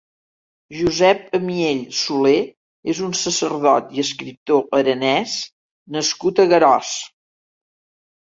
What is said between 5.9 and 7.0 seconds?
nascut a Garòs.